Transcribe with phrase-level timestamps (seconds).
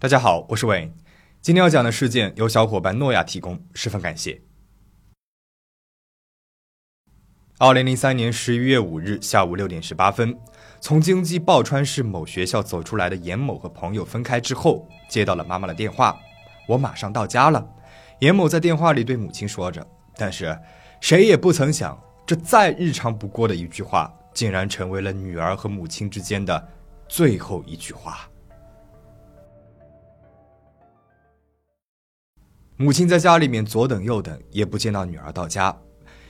[0.00, 0.90] 大家好，我是伟。
[1.42, 4.40] 今天要讲的事件由小伙伴诺亚提供，十分感谢。
[7.58, 10.34] 二零零三年十一月五日下午六点十八分，
[10.80, 16.18] 从京畿报川市某学校走出来的严某和朋友分开之后，接到了妈妈的电话
[16.66, 17.62] ：“我马上到家了。”
[18.20, 19.86] 严某在电话里对母亲说着，
[20.16, 20.58] 但是
[21.02, 26.68] 谁也不曾想，这再日常不过的一句话，竟然成为了女儿和母亲之间的
[27.06, 28.26] 最后一句话。
[32.82, 35.76] 母亲在家里面左等右等，也不见到女儿到家。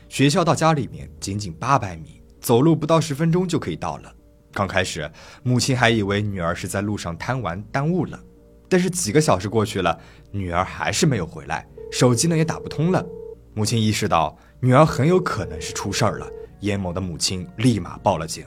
[0.08, 4.12] 学校到家里面仅仅八百米，走路不到十分钟就可以到了。
[4.50, 5.08] 刚开始，
[5.44, 8.18] 母亲还以为女儿是在路上贪玩耽误了，
[8.68, 9.96] 但是几个小时过去了，
[10.32, 13.06] 女儿还是没有回来，手机呢也打不通了。
[13.54, 18.44] 母亲意识到女儿很有可能是出事儿了，严某的母亲立马报了警。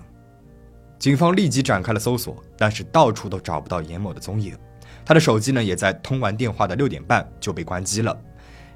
[0.99, 4.57] 警方立即展开了搜索，但是到处都找不到严某的踪影。
[5.05, 8.17] 他的手机呢，也在通完电话的六点半就被关机了。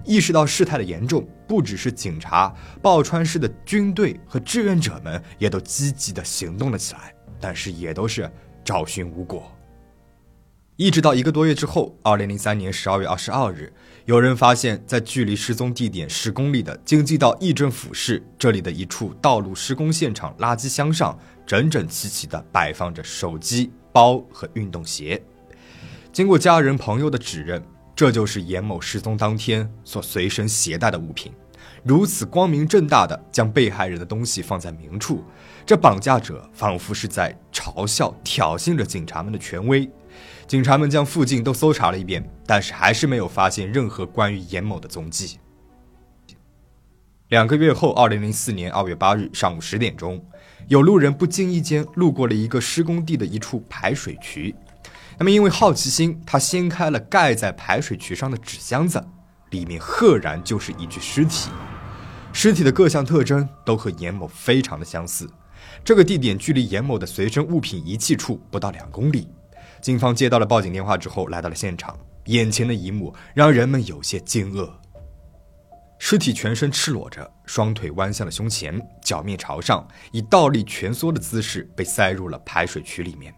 [0.05, 8.31] 意识到事态的严重，不只是警察，报川市的军队和志愿者们也都积极的行动了起来，但是也都是
[8.63, 9.51] 找寻无果。
[10.77, 13.73] 一直到一个多月之后，二零零三年十二月二十二日，
[14.05, 21.17] 有人发现，在距离失踪地点十公里的京畿道义政府市这里的一处道路施工现场垃圾箱上，
[21.47, 25.21] 整整齐齐地摆放着手机、包和运动鞋。
[26.11, 27.61] 经过家人朋友的指认，
[27.95, 31.31] 这就是严某失踪当天所随身携带的物品。
[31.83, 35.23] 如此光明正大的将被害人的东西放在明处，
[35.65, 39.89] 这绑架者仿佛是在嘲笑、挑衅着警察们的权威。
[40.47, 45.39] 警察们将附近都搜查了一遍，但是还是没有发现任何关于严某的踪迹。
[47.29, 50.25] 两个月后，二零零四年二月八日上午十点钟，
[50.67, 54.55] 有路人不经意间路过了一个施工地的一处排水渠。
[55.19, 59.03] 那么，因为好奇心，他掀开了盖在排水渠上的纸箱子，
[59.49, 61.49] 里面赫然就是一具尸体。
[62.31, 65.27] 尸体的各项特征都和严某非常的相似。
[65.83, 69.27] 这个地点距离严某的随身物品遗弃处不到两公里。
[69.81, 71.97] 警方接到了报警电话之后，来到了现场。
[72.25, 74.69] 眼前的一幕让人们有些惊愕：
[75.97, 83.33] 尸体全身赤裸着，双腿弯向了胸前，脚面朝上，以倒立蜷缩的姿势被塞入了排水渠里面。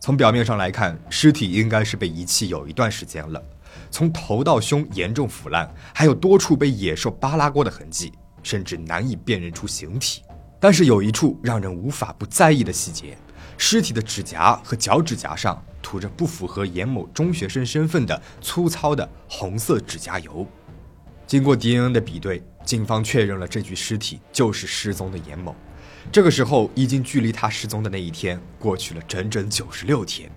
[0.00, 3.42] 从表面上来看，尸体应该是被遗弃有一段时间了。
[3.90, 10.22] 从头到胸严重腐烂，还有多处被野兽扒拉过的痕迹，甚至难以辨认出形体。
[10.60, 13.16] 但是有一处让人无法不在意的细节：
[13.56, 20.46] 尸体的指甲和脚趾甲上涂着不符合严某中学生身份的粗糙的红色指甲油。
[21.26, 25.54] 经过 DNA 的比对，警方确认了这具尸体就是失踪的严某。
[26.10, 30.30] 这个时候，已经距离他失踪的那一天过去了整整九十六天。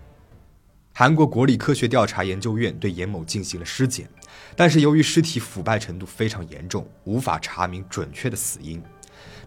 [0.93, 4.09] 韩国国立科学调查研究院对严某进行了尸检，
[4.53, 8.83] 但是由于尸体腐败程度非常严重，无法查明准确的死因。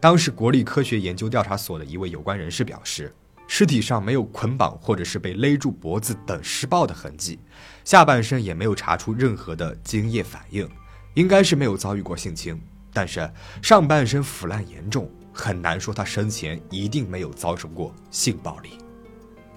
[0.00, 3.14] 当时，国立科学研究调查所的一位有关人士表示，
[3.46, 7.38] 尸体上没有捆绑或者是被勒住脖子等施暴的痕迹，
[7.84, 10.66] 下半身也没有查出任何的精液反应，
[11.12, 12.58] 应该是没有遭遇过性侵。
[12.94, 13.30] 但是
[13.60, 15.10] 上半身腐烂严重。
[15.36, 18.78] 很难说他生前一定没有遭受过性暴力，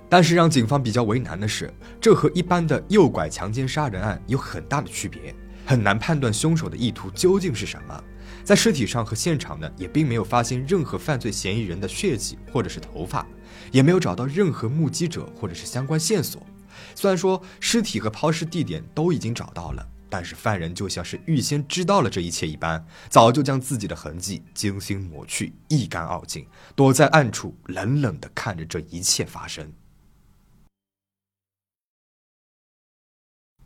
[0.09, 1.71] 但是让警方比较为难的是，
[2.01, 5.35] 这和一般的诱拐、强奸、杀人案有很大的区别，
[5.65, 8.03] 很难判断凶手的意图究竟是什么。
[8.43, 13.25] 在尸体上和现场呢，也并没有发现任何犯罪嫌疑人的血迹或者是头发，
[13.71, 16.41] 也没有找到任何目击者或者是相关线索。
[16.95, 19.87] 虽然说尸体和抛尸地点都已经找到了。
[20.09, 29.73] 但是犯人就像是预先知道了这一切一般，早就将自己的痕迹精心抹去，一干二净，躲在暗处，冷冷地看着这一切发生。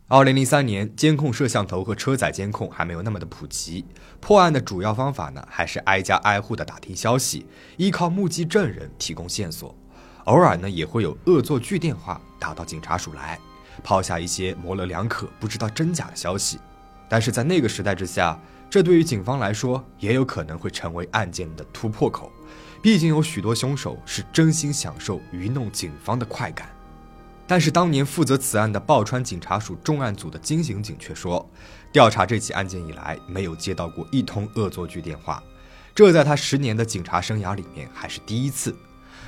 [0.08, 3.86] 二零零三年，监控摄像头和车载监控还没有那么的普及，
[4.20, 7.46] 破案的主要方法呢，还是挨家挨户的打听消息，
[7.78, 9.74] 依靠目击证人提供线索，
[10.24, 13.40] 偶尔呢，也会有恶作剧电话打到警察署来。
[13.82, 16.58] 抛下一些模棱两可、不知道真假的消息，
[17.08, 18.38] 但是在那个时代之下，
[18.68, 22.30] 这对于警方来说也有可能会成为案件的突破口。
[22.82, 26.68] 毕竟有许多凶手是真心享受愚弄警方的快感。
[27.46, 31.48] 但是当年负责此案的报川警察署重案组的金刑警却说，
[31.92, 35.42] 调查这起案件以来没有接到过一通恶作剧电话，
[35.94, 38.74] 这在他十年的警察生涯里面还是第一次。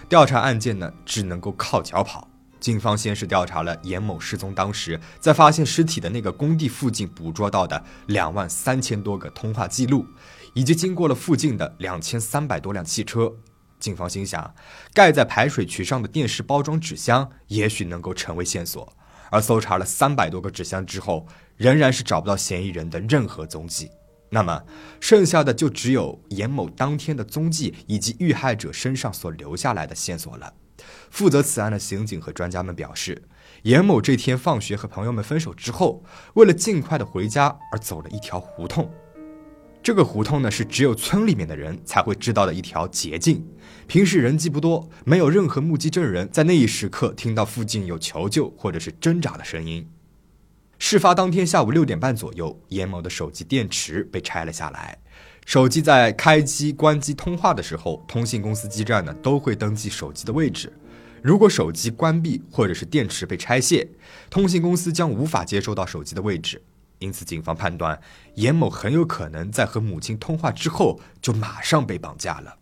[0.08, 2.26] 调查案件呢，只能够靠脚跑。
[2.64, 10.06] 警方先是调查了严某失踪当时在发现尸体的那个工地附近捕捉到的两万三千多个通话记录，
[10.55, 13.31] 以及经过了附近的两千三百多辆汽车。
[13.78, 14.55] 警方心想，
[14.94, 18.90] 盖在排水渠上的电视包装纸箱也许能够成为线索，
[19.31, 21.26] 而搜查了三百多个纸箱之后，
[21.58, 23.90] 仍然是找不到嫌疑人的任何踪迹。
[24.31, 24.62] 那么，
[25.00, 30.50] 剩下的就只有严某当天的踪迹以及遇害者身上所留下来的线索了。
[31.10, 33.22] 负责此案的刑警和专家们表示，
[33.62, 36.04] 严某这天放学和朋友们分手之后，
[36.34, 38.90] 为了尽快的回家而走了一条胡同。
[39.82, 43.46] 这个胡同呢，是只有村里面的人才会知道的一条捷径。
[43.86, 49.86] 平时人迹不多，没有任何目击证人在那一时刻听到附近有求救或者是挣扎的声音。
[50.78, 54.98] 事发当天下午六点半左右，严某的手机电池被拆了下来。
[55.44, 60.73] 手机在开机、关机通话的时候，通信公司基站呢都会登记手机的位置。
[61.23, 63.88] 如果手机关闭或者是电池被拆卸，
[64.29, 66.62] 通信公司将无法接收到手机的位置。
[66.99, 68.00] 因此，警方判断
[68.37, 72.56] 严某很有可能在和母亲通话之后就马上被绑架了。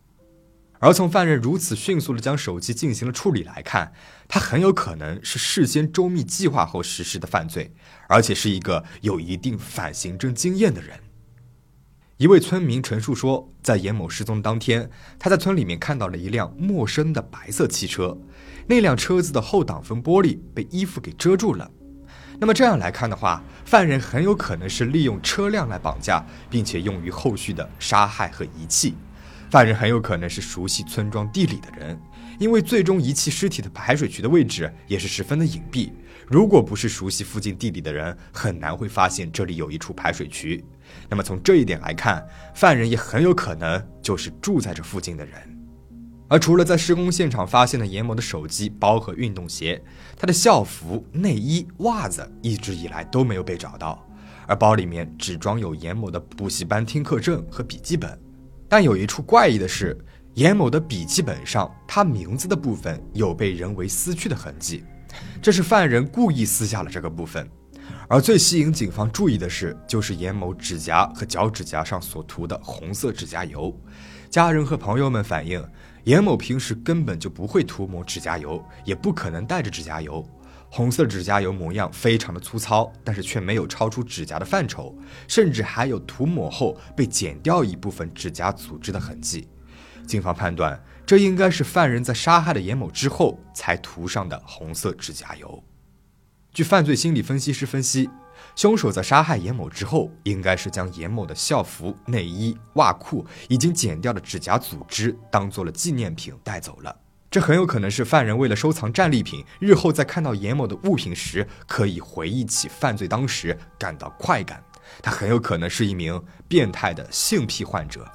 [0.81, 3.93] 而从犯人如此迅速的将手机进行了处理来看，
[4.27, 7.73] 他很有可能是事先周密计划后实施的犯罪，
[8.09, 10.99] 而且是一个有一定反刑侦经验的人。
[12.23, 14.89] 一位村民陈述说，在严某失踪当天，
[15.19, 18.17] 他在村里面看到了一辆陌生的白色汽车，
[18.69, 21.69] 那辆车子的后挡风玻璃被衣服给遮住了。
[22.39, 28.95] 那么这样来看的话，犯人很有可能是利用车辆来绑架，并且用于后续的杀害和遗弃。
[29.51, 32.01] 犯人很有可能是熟悉村庄地理的人，
[32.39, 35.91] 因为最终遗弃尸体的排水渠的位置也是十分的隐蔽。
[36.29, 40.65] 如果不是熟悉附近地理的人，很难会发现这里有一处排水渠。
[41.09, 45.35] 那么从这一点来看，犯人也很有可能就是住在这附近的人。
[46.29, 49.83] 而除了在施工现场发现的严某的手机、包和运动鞋，
[50.17, 54.03] 他的校服、内衣、袜子一直以来都没有被找到，
[54.47, 58.19] 而包里面只装有严某的补习班听课证和笔记本。
[58.67, 59.95] 但有一处怪异的是，
[60.33, 64.83] 严某的笔记本上他名字的部分有被人为撕去的痕迹，
[65.43, 67.47] 这是犯人故意撕下了这个部分。
[68.13, 73.75] 而最吸引警方注意的是，就是严某指甲和脚趾甲上所涂的红色指甲油。
[74.29, 75.67] 家人和朋友们反映。
[76.05, 80.23] 严某平时根本就不会涂抹指甲油，也不可能带着指甲油。
[80.69, 84.95] 红色指甲油模样非常的粗糙，但是却没有超出指甲的范畴，
[85.27, 89.49] 甚至还有涂抹后被剪掉一部分指甲组织的痕迹。
[90.07, 95.65] 警方判断，这应该是犯人在杀害了严某之后才涂上的红色指甲油。
[96.55, 98.11] 据犯罪心理分析师分析。
[98.55, 106.95] 凶手在杀害严某之后，应该是将严某的校服、内衣、袜裤已经剪掉的指甲组织当做了纪念品带走了。
[107.31, 114.63] 这很有可能是犯人为了收藏战利品，日后在看到严某的物品时，可以回忆起犯罪当时感到快感。
[115.01, 118.07] 他很有可能是一名变态的性癖患者，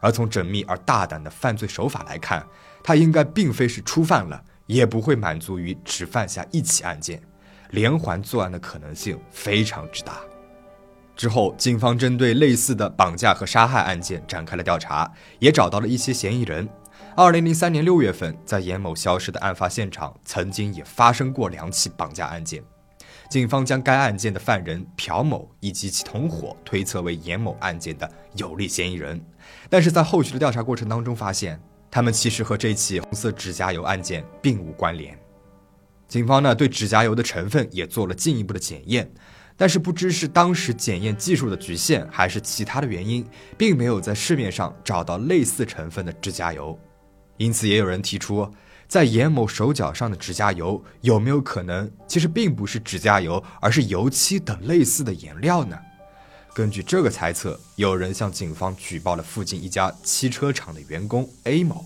[0.00, 2.46] 而从缜密而大胆的犯罪手法来看，
[2.82, 7.22] 他应该并非是初犯了，也不会满足于只犯下一起案件。
[7.70, 10.20] 连环作案的可能性非常之大。
[11.16, 16.68] 之后，警方针对类似的绑架和杀害案件展开了调查，也找到了一些嫌疑人。
[17.16, 22.62] 二零零三年六月份，在严某消失的案发现场，曾经也发生过两起绑架案件。
[23.30, 29.18] 警方将该案件的犯人朴某以及其同伙推测为严某案件的有力嫌疑人，
[29.70, 31.58] 但是在后续的调查过程当中，发现
[31.90, 35.18] 他们其实和这起红色指甲油案件并无关联。
[36.08, 39.10] 警方呢对指甲油的成分也做了进一步的检验，
[39.56, 43.26] 但是不知是当时检验技术的局限，还是其他的原因，
[43.58, 46.78] 并没有在市面上找到类似成分的指甲油。
[47.38, 48.48] 因此，也有人提出，
[48.86, 55.76] 在严某手脚上的指甲油有没有可能其实并不是指甲油，而是油漆等类似的颜料呢？
[56.54, 61.84] 根据这个猜测，有人向警方举报了附近一家汽车厂的员工 A 某。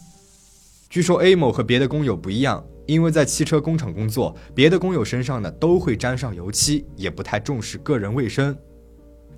[0.88, 2.62] 据说 A 某和别的工友不一样。
[2.90, 8.56] 因为在汽车工厂工作，别的工友身上呢都会沾上油漆，也不太重视个人卫生。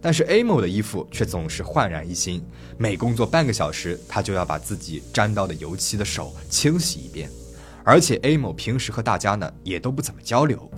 [0.01, 2.43] 但是 A 某的衣服却总是焕然一新，
[2.79, 7.29] 每工作半个小时，他就要把自己沾到的油漆的手清洗一遍。
[7.85, 10.71] 而且 A 某平时和大家呢也都不怎么交流。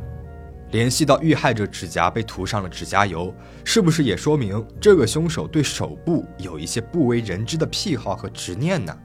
[0.73, 3.33] 联系到遇害者指甲被涂上了指甲油，
[3.64, 8.99] 是不是也说明这个凶手对手部有一些不为人知的癖好和执念呢？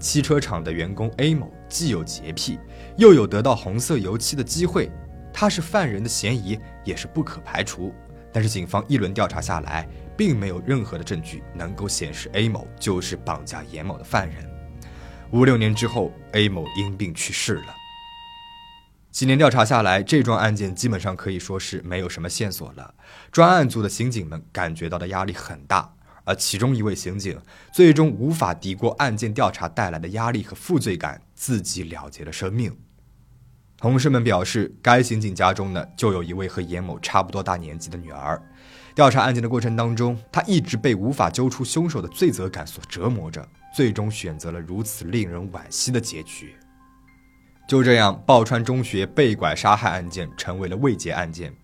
[0.00, 2.58] 汽车厂的员工 A 某既有洁癖，
[2.96, 4.90] 又有得到红色油漆的机会，
[5.32, 7.94] 他是犯人的嫌疑也是不可排除。
[8.32, 14.48] 但是警方一轮调查下来，并没有任何的证据能够显示 A 某就是绑架严某的犯人。
[15.32, 17.74] 五六年之后，A 某因病去世了。
[19.10, 22.94] 几年调查下来，这桩案件基本上可以说是没有什么线索了。
[23.32, 25.92] 专案组的刑警们感觉到的压力很大。
[26.24, 27.40] 而其中一位刑警
[27.72, 32.76] 最终无法敌过案件调查带来的压力和负罪感，自己了结了生命。
[33.76, 38.40] 同事们表示，该刑警家中呢就有一位和严某差不多大年纪的女儿。
[38.94, 46.54] 调查案件的过程当中，他一直被无法揪出凶手的罪责感所折磨着，最终选择了如此令人惋惜的结局。
[47.66, 51.54] 就这样，报川中学被拐杀害案件成为了未结案件。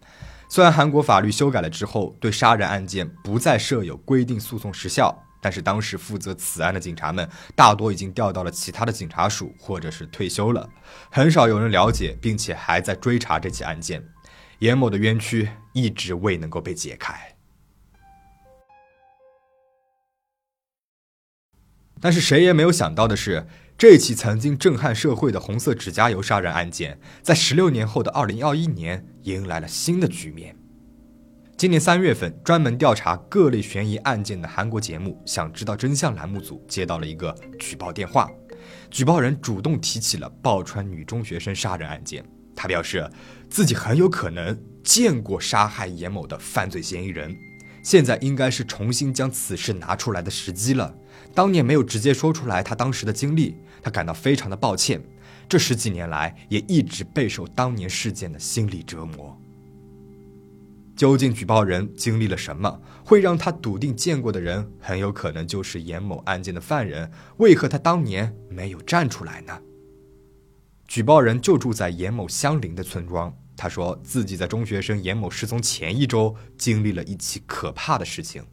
[0.48, 5.22] 虽然韩国法律修改了之后，对杀人案件不再设有规定诉讼时效。
[5.38, 10.68] 但是当时负责此案的警察们大多已经调到了其他的警察署，或者是退休了，
[11.08, 14.02] 很少有人了解，并且还在追查这起案件。
[14.58, 17.36] 严某的冤屈一直未能够被解开。
[22.00, 23.46] 但是谁也没有想到的是，
[23.78, 30.56] 这起曾经震撼社会的红色指甲油杀人案件，在十六年后的二零二一年迎来了新的局面。
[31.58, 38.30] 今年三月份，专门调查各类悬疑案件的韩国节目《想知道真相》栏目组接到了一个举报电话，
[38.90, 42.24] 举报人主动提起了抱川女中学生杀人案件。
[42.54, 43.06] 他表示
[43.50, 47.36] 自己很有可能见过杀害严某的犯罪嫌疑人，
[47.86, 50.92] 现在应该是重新将此事拿出来的时机了。
[51.32, 55.00] 当年没有直接说出来他当时的经历，他感到非常的抱歉。
[55.48, 59.40] 这十几年来，也一直备受当年事件的心理折磨。
[60.96, 67.08] 究竟举报人经历了什么，会让他笃定见过的人很有可能就是严某案件的犯人？
[67.36, 69.56] 为何他当年没有站出来呢？
[70.88, 78.44] 举报人就住在严某相邻的村庄，他说自己在中学生严某失踪前一周经历了一起可怕的事情。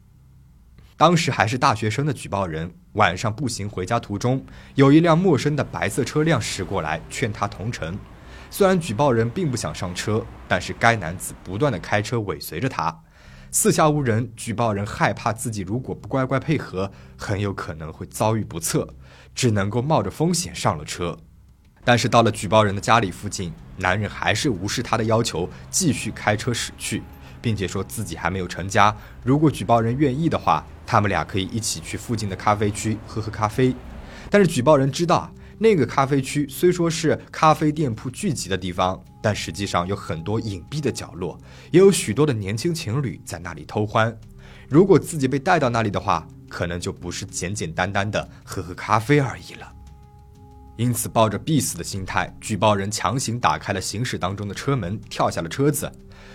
[0.96, 4.44] 当时还是大学生的举报人晚上步行回家途中，
[4.76, 7.98] 有一辆陌生的白色车辆驶过来，劝他同乘。
[8.48, 13.02] 虽然举报人并不想上车，但是该男子不断的开车尾随着他，
[13.50, 18.94] 四下无人，举报人害怕自己如果不乖乖配合，很有可能会遭遇不测，
[19.34, 21.18] 只能够冒着风险上了车。
[21.84, 27.02] 但是到了举报人的家里附近，男人还是无视他的要求，继续开车驶去，
[27.42, 33.74] 并且说自己还没有成家，如果举报人愿意的话，他们俩可以一起去附近的咖啡区喝喝咖啡。
[34.30, 35.30] 但是举报人知道。
[35.56, 41.38] 那个咖啡区虽说是咖啡店铺聚集的地方，但实际上有很多隐蔽的角落，
[41.70, 44.14] 也有许多的年轻情侣在那里偷欢。
[44.68, 49.72] 如果自己被带到那里的话，可能就不是简简单单的喝喝咖啡而已了。
[50.76, 55.90] 因此，抱着必死的心态，举报人强行打开了行驶当中的车门，跳下了车子。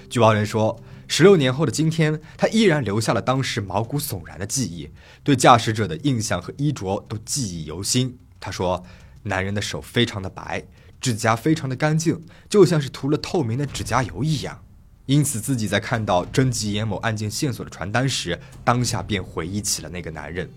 [0.10, 4.90] 举报人说，十六年后的今天，他依然留下了当时毛骨悚然的记忆，
[5.24, 8.18] 对驾驶者的印象和衣着都记忆犹新。
[8.40, 8.86] 他说。
[9.24, 10.64] 男人的手非常的白，
[11.02, 14.64] 指甲非常的干净，就像是涂了透明的指甲油一样。
[15.08, 20.50] 因此，自己在看到征集严某案件线索的传单时，当下便回忆起了那个男人。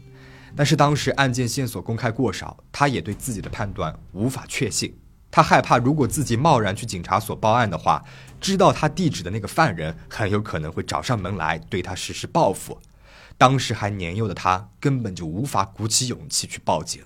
[0.55, 4.95] 但是当时案件线索公开过少，他也对自己的判断无法确信。
[5.31, 8.05] 他害怕，如果自己贸然去警察所报案的话，
[8.39, 12.79] 知道他地址的那个犯人很有可能会找上门来对他实施报复。
[13.39, 17.03] 当时还年幼的他，根本就无法鼓起勇气去报警。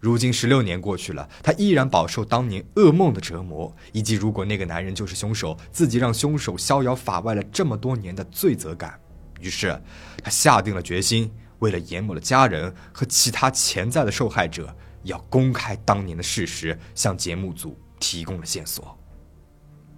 [0.00, 8.98] 如今十六年过去了，他依然饱受当年噩梦的折磨，以及如果那个男人就是凶手，自己让凶手逍遥法外了这么多年的罪责感。
[9.40, 9.80] 于是，
[10.24, 14.74] 他下定了决心，为了严某的家人和其他潜在的受害者，
[15.04, 18.96] 要公开当年的事实，向节目组提供了线索。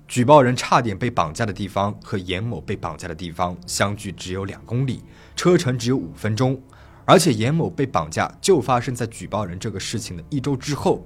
[0.07, 5.03] 举报人差点被绑架的地方和严某被绑架的地方相距只有两公里，
[5.35, 6.63] 车程只有五分钟。
[7.05, 11.05] 而且严某被绑架就发生在举报人这个事情的一周之后，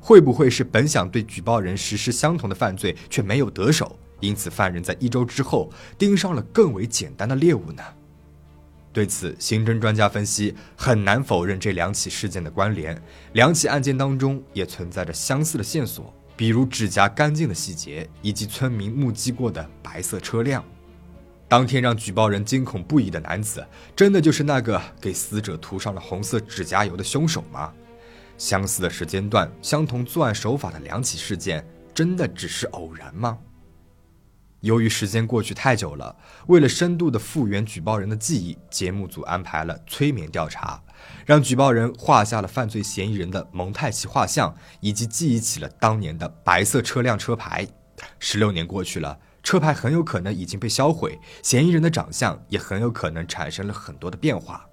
[0.00, 7.82] 会不会是本想对举报人实施相同的犯罪却没有得手，因此犯人在一周之后盯上了更为简单的猎物呢？
[8.96, 12.98] 对此，刑侦专家分析很难否认这两起事件的关联，
[13.34, 20.64] 两起案件当中也存在着相似的线索，比如指甲干净的细节以及村民目击过的白色车辆。
[21.46, 23.62] 当天让举报人惊恐不已的男子，
[23.94, 27.70] 真的就是那个给死者涂上了红色指甲油的凶手吗？
[28.38, 31.62] 相似的时间段，相同作案手法的两起事件，
[31.92, 33.36] 真的只是偶然吗？
[34.60, 36.16] 由于时间过去太久了，
[36.48, 40.82] 为了深度的复原举报人的记忆，节目组安排了催眠调查，
[41.24, 47.66] 让举报人画下了犯罪嫌疑人的蒙太奇画像，以及记忆起了当年的白色车辆车牌。
[48.18, 49.18] 十六年过去了。
[49.42, 54.68] 车牌很有可能已经被销毁，嫌疑人的长相也很有可能产生了很多的变化。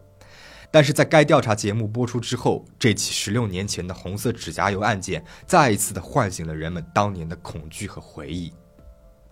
[0.72, 8.52] 但是在该调查节目播出之后，这起十六年前的红色指甲油案件再一次的唤醒了人们当年的恐惧和回忆。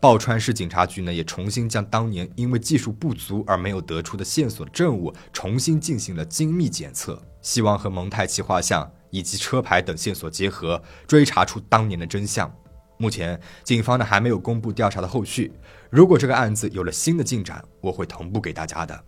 [0.02, 12.52] 报川市警察局呢，也重新将当年因为技术不足而没有得出的线索证物重新进行了精密检测，希望和蒙太奇画像以及车牌等线索结合，追查出当年的真相。
[12.98, 15.54] 目前，警方呢还没有公布调查的后续。
[15.92, 19.04] 如果这个案子有了新的进展，我会同步给大家的。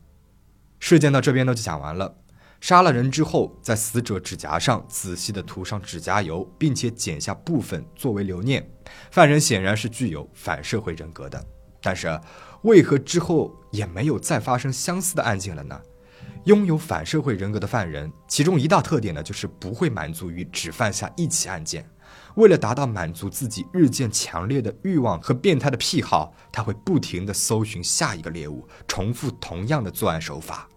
[0.77, 2.15] 事件到这边呢就讲完了。
[2.63, 8.65] 杀了人之后，在死者指甲上仔细的涂上指甲油，并且剪下部分作为留念。
[9.11, 11.45] 犯人显然是具有反社会人格的，
[11.81, 12.17] 但是
[12.61, 15.77] 为何之后也没有再发生相似的案件了呢？
[16.45, 21.85] 拥有反社会人格的犯人，其中一大特点呢，就是不会满足于只犯下一起案件。
[22.35, 30.69] 为了达到满足自己日渐强烈的欲望和变态的癖好，他会不停地搜寻下一个猎物，重复同样的作案手法。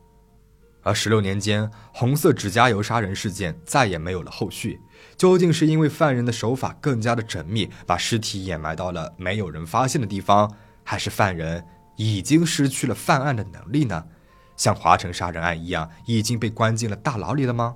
[0.87, 4.81] 而十六年间，红色指甲油杀人事件再也没有了后续。
[5.17, 10.49] 究竟是因为犯人的手法更加的缜密，把尸体掩埋到了没有人发现的地方，
[10.85, 11.65] 还是犯人
[11.97, 14.05] 已经失去了犯案的能力呢？
[14.57, 17.75] 像华城杀人案一样，已经被关进了大牢里了吗？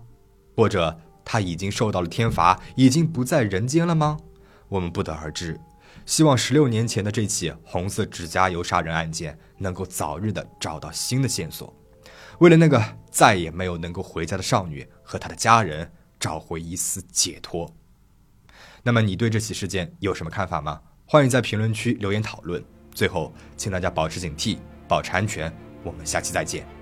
[0.54, 4.18] 或者他已经受到了天罚，已经不在人间了吗？
[4.68, 5.58] 我们不得而知。
[6.06, 11.74] 希望十六年前的这起红色指甲油杀人案件能够早日的找到新的线索，
[12.40, 17.70] 为了那个再也没有能够回家的少女和她的家人找回一丝解脱。
[18.82, 20.80] 那么你对这起事件有什么看法吗？
[21.04, 22.64] 欢迎在评论区留言讨论。
[22.94, 25.54] 最后，请大家保持警惕，保持安全。
[25.84, 26.79] 我们下期再见。